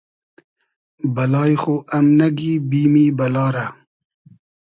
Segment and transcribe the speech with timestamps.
[1.15, 3.65] بئلای خو ام نئگی بیمی بئلا رۂ